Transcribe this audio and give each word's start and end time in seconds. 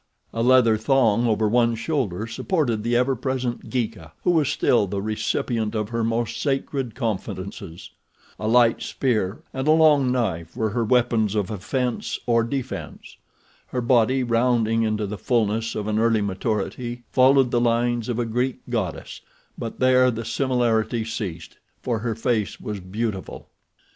A 0.33 0.41
leather 0.41 0.77
thong 0.77 1.27
over 1.27 1.47
one 1.47 1.75
shoulder 1.75 2.25
supported 2.25 2.81
the 2.81 2.95
ever 2.95 3.15
present 3.15 3.69
Geeka 3.69 4.13
who 4.23 4.31
was 4.31 4.49
still 4.49 4.87
the 4.87 4.99
recipient 4.99 5.75
of 5.75 5.89
her 5.89 6.03
most 6.03 6.41
sacred 6.41 6.95
confidences. 6.95 7.91
A 8.39 8.47
light 8.47 8.81
spear 8.81 9.43
and 9.53 9.67
a 9.67 9.71
long 9.73 10.11
knife 10.11 10.57
were 10.57 10.71
her 10.71 10.83
weapons 10.83 11.35
of 11.35 11.51
offense 11.51 12.17
or 12.25 12.43
defense. 12.43 13.17
Her 13.67 13.81
body, 13.81 14.23
rounding 14.23 14.81
into 14.81 15.05
the 15.05 15.19
fulness 15.19 15.75
of 15.75 15.85
an 15.85 15.99
early 15.99 16.21
maturity, 16.21 17.03
followed 17.11 17.51
the 17.51 17.61
lines 17.61 18.09
of 18.09 18.17
a 18.17 18.25
Greek 18.25 18.57
goddess; 18.71 19.21
but 19.55 19.79
there 19.79 20.09
the 20.09 20.25
similarity 20.25 21.05
ceased, 21.05 21.59
for 21.83 21.99
her 21.99 22.15
face 22.15 22.59
was 22.59 22.79
beautiful. 22.79 23.49